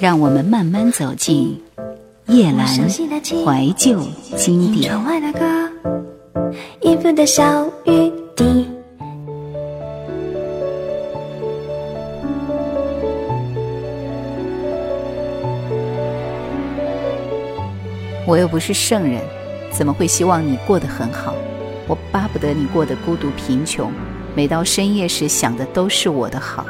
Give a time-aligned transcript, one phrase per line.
[0.00, 1.62] 让我们慢慢走进
[2.28, 4.00] 叶阑怀旧
[4.34, 4.90] 经典。
[18.26, 19.20] 我又不是圣人，
[19.70, 21.34] 怎么会希望你过得很好？
[21.86, 23.92] 我巴不得你过得孤独贫穷，
[24.34, 26.64] 每到深夜时想的都是我的好。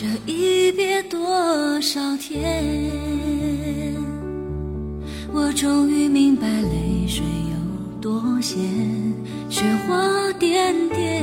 [0.00, 2.64] 这一别多少天，
[5.30, 8.58] 我终于明白泪水有多咸，
[9.50, 11.22] 雪花点点，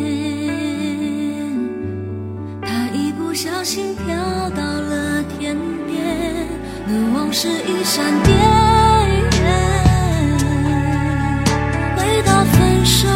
[2.62, 4.16] 它一不小心飘
[4.52, 5.58] 到了天
[5.88, 6.48] 边，
[6.86, 8.38] 那往事一闪电，
[11.98, 13.08] 回到分手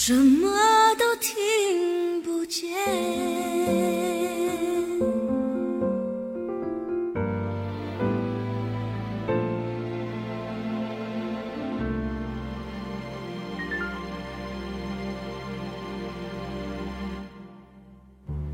[0.00, 0.48] 什么
[0.96, 2.70] 都听不见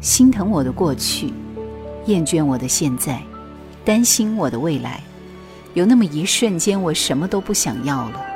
[0.01, 1.31] 心疼我的过去，
[2.07, 3.23] 厌倦我的现在，
[3.85, 5.03] 担心我的未来。
[5.75, 8.34] 有那么一瞬间，我什么都不想要了。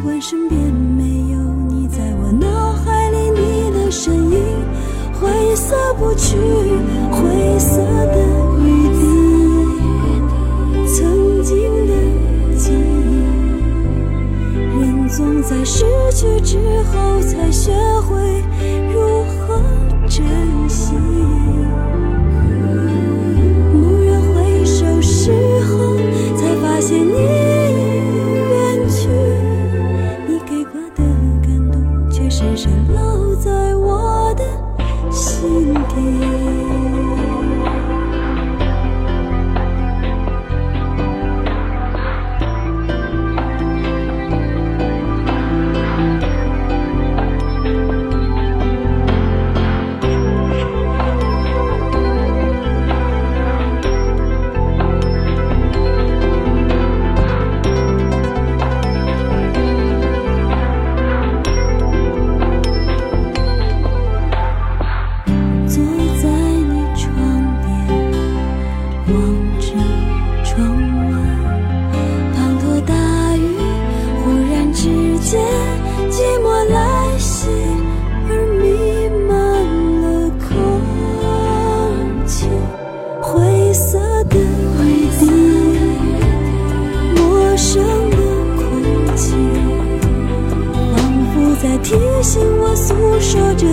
[0.00, 1.38] 能习惯身边没有
[1.68, 4.40] 你，在我脑海里你的身影，
[5.20, 6.36] 挥散不去，
[7.10, 8.16] 灰色的
[8.64, 9.02] 雨滴，
[10.86, 11.92] 曾经的
[12.56, 13.12] 记忆，
[14.80, 17.72] 人总在失去之后才学
[18.08, 18.39] 会
[92.32, 93.66] 听我诉说着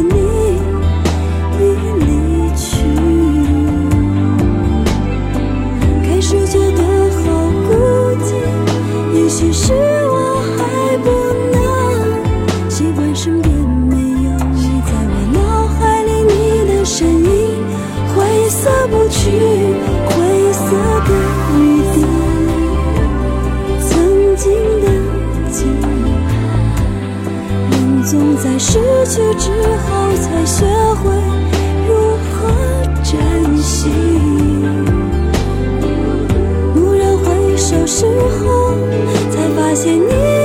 [28.09, 31.11] 总在失去之后才学会
[31.89, 32.47] 如何
[33.03, 33.89] 珍惜
[36.73, 38.75] 蓦然回首时候
[39.29, 40.36] 才发现你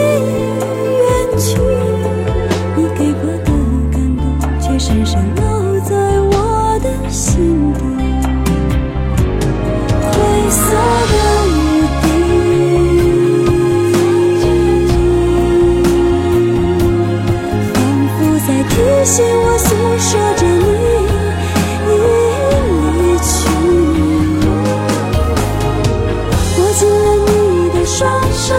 [26.72, 28.54] 紧了你的双手，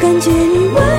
[0.00, 0.95] 感觉你温。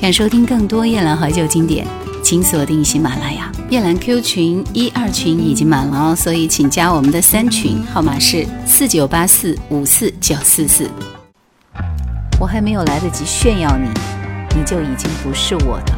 [0.00, 1.86] 想收听更多夜兰怀旧经典，
[2.22, 3.50] 请锁定喜马拉雅。
[3.70, 10.90] 夜兰 Q 群一二群已经满了哦，所以请加我们的三群，号码是四九八四五四九四四。
[12.40, 13.88] 我还没有来得及炫耀你，
[14.58, 15.91] 你就已经不是我的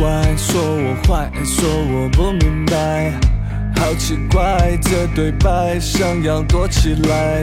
[0.00, 3.12] 怪，说我坏，说我不明白，
[3.76, 7.42] 好奇怪，这对白想要躲起来，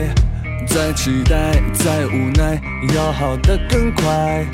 [0.66, 2.60] 再期待，再无奈，
[2.96, 4.44] 要好的更快，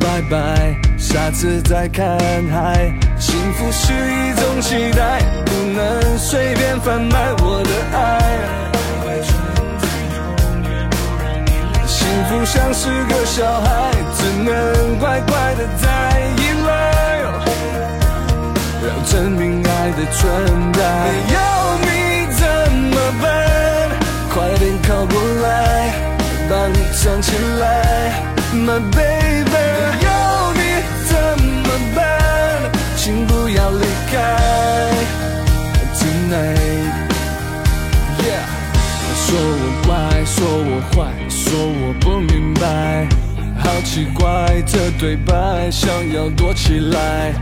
[0.00, 2.18] 拜拜，下次再看。
[2.50, 8.00] 海，幸福是一种期待，不能随便贩卖我的爱。
[11.86, 15.88] 幸福像是个小孩，只能乖乖的在
[16.38, 16.51] 依赖，
[17.22, 20.22] 要证明爱的存
[20.72, 20.80] 在。
[21.06, 21.38] 没有
[21.80, 21.86] 你
[22.32, 23.24] 怎么办？
[24.32, 25.46] 快点靠过来，
[26.48, 27.62] 把你藏起来
[28.54, 30.41] ，My baby。
[43.84, 47.32] 奇怪这对白，想要躲起来，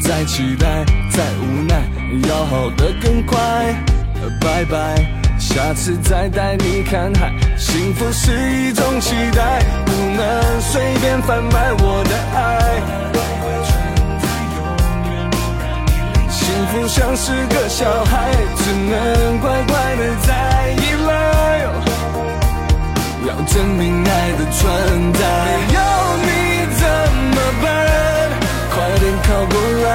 [0.00, 1.80] 再期待，再无奈，
[2.28, 3.38] 要好的更快，
[4.40, 4.94] 拜拜，
[5.38, 12.82] 下次再带你看海，幸福是一种期待，不能随便贩卖我的爱，
[16.28, 20.95] 幸福像是个小孩，只能乖乖的在依赖。
[23.26, 25.80] 要证明爱的存在，没有
[26.22, 26.28] 你
[26.76, 26.86] 怎
[27.34, 27.66] 么办？
[28.70, 29.54] 快点靠过
[29.84, 29.88] 来，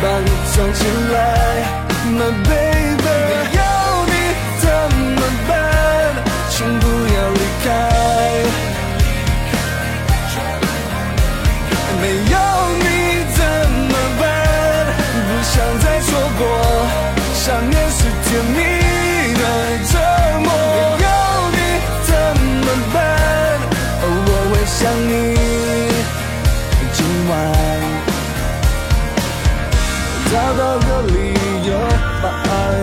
[0.00, 0.78] 把你藏起
[1.12, 1.16] 来
[2.16, 2.67] ，My baby。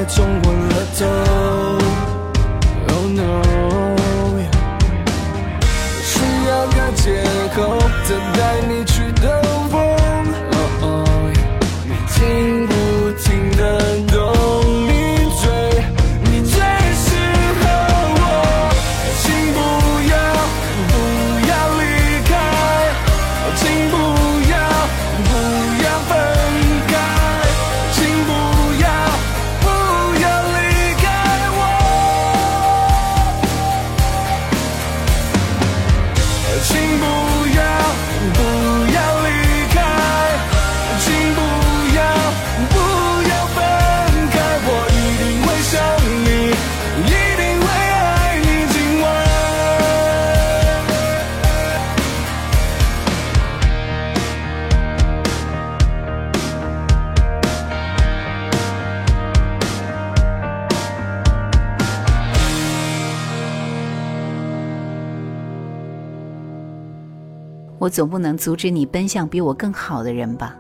[0.06, 0.45] 爱
[67.86, 70.56] 我总不能阻止你奔向比我更好的人吧？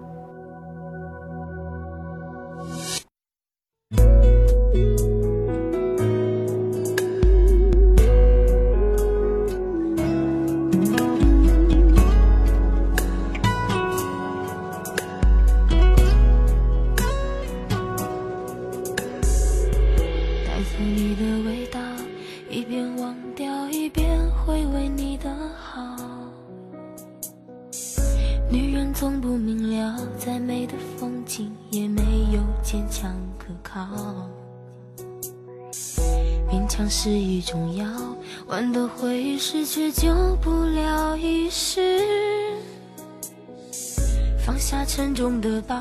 [44.67, 45.75] 下沉重的包，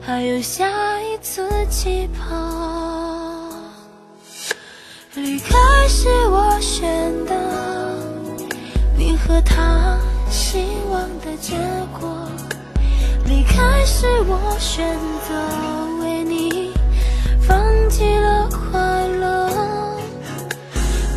[0.00, 2.26] 还有下一次起跑。
[5.14, 5.54] 离开
[5.86, 6.84] 是我选
[7.26, 7.94] 的，
[8.96, 9.96] 你和他
[10.28, 11.54] 希望的结
[12.00, 12.28] 果。
[13.26, 14.84] 离开是我选
[15.28, 16.72] 择，为你
[17.40, 17.56] 放
[17.88, 19.48] 弃了快乐。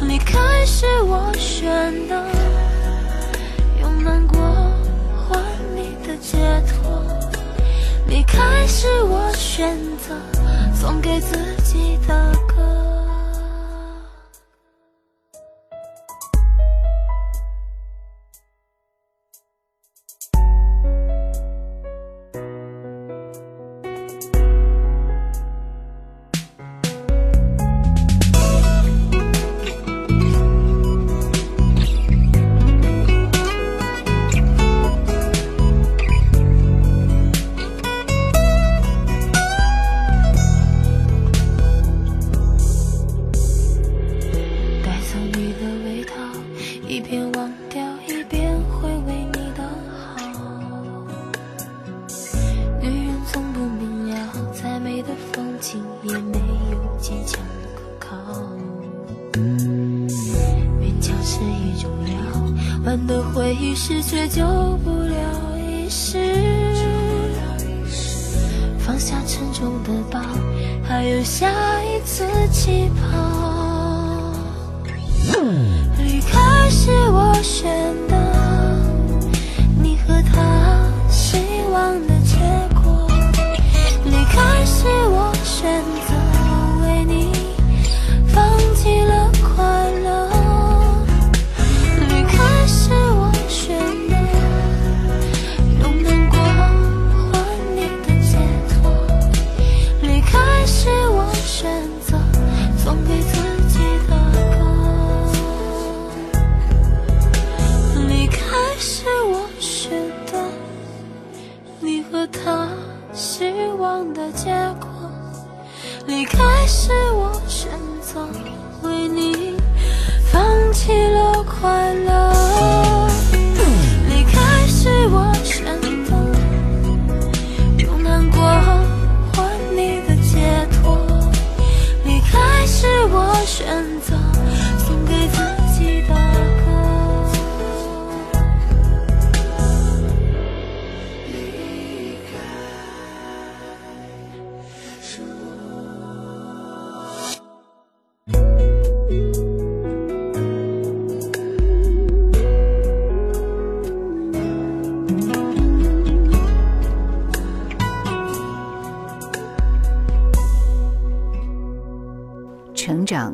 [0.04, 2.24] 离开是我选的，
[8.42, 10.16] 还是我选择，
[10.74, 12.31] 送给自己的
[62.84, 64.44] 般的回忆是却救
[64.84, 65.16] 不了
[65.58, 66.18] 一世。
[68.80, 70.20] 放下沉重的包，
[70.84, 71.48] 还有下
[71.84, 74.34] 一次起跑。
[75.98, 77.70] 离开是我选
[78.08, 78.16] 的，
[79.82, 81.38] 你和他希
[81.72, 82.36] 望的结
[82.82, 83.08] 果。
[84.06, 85.31] 离开是我。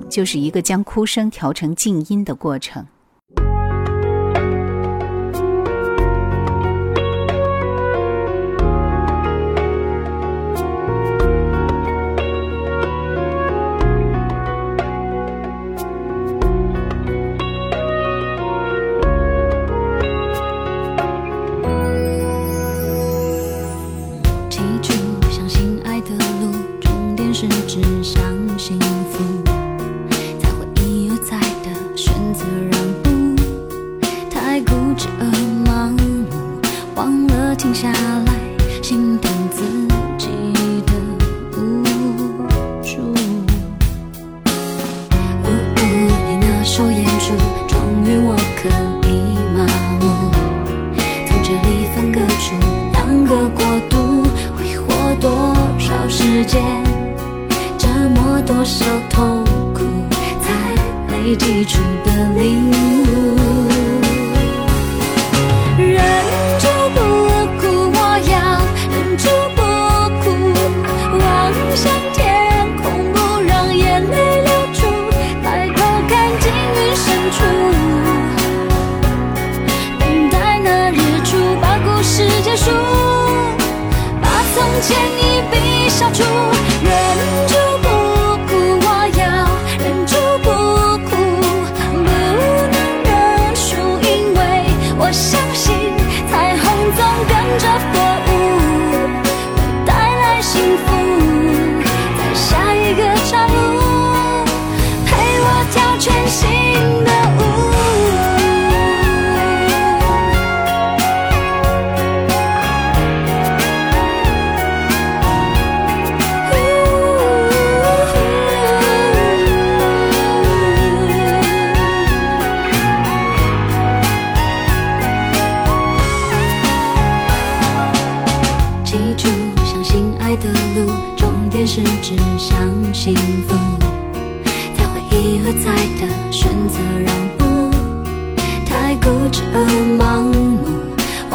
[0.10, 2.86] 就是一个将哭声调成静音的过程。
[61.28, 63.37] 你寄出的礼物。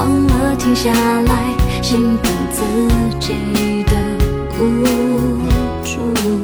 [0.02, 2.60] 忘了停下来心疼自
[3.20, 3.92] 己的
[4.58, 4.84] 无
[5.84, 6.40] 助呜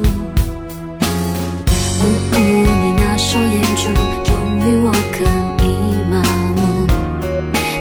[2.01, 3.91] 呜你那双眼出
[4.23, 5.25] 终于我可
[5.65, 5.67] 以
[6.09, 6.23] 麻
[6.55, 6.87] 木。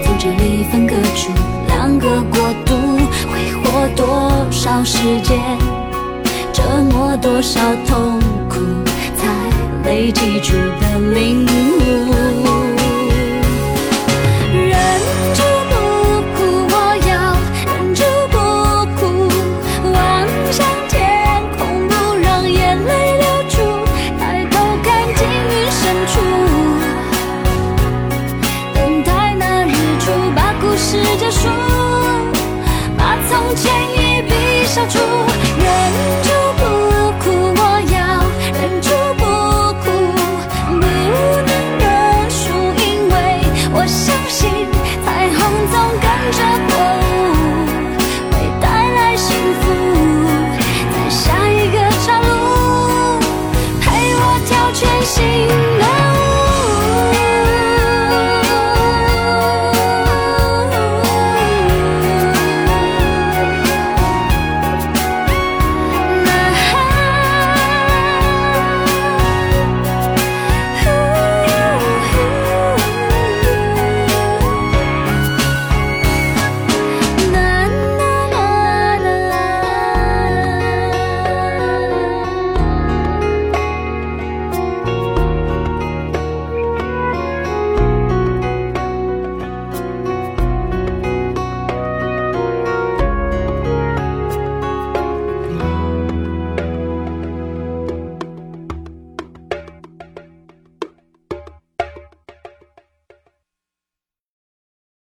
[0.04, 1.32] 从这里分割出
[1.68, 2.74] 两个国度
[3.32, 5.40] 挥霍多少时间
[6.52, 8.58] 折磨多少痛苦
[9.16, 9.32] 才
[9.86, 12.57] 累积出的领悟。